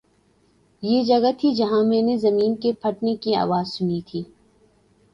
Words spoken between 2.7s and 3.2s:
پھٹنے